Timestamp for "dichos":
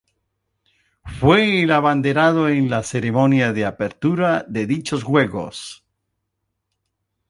4.65-5.03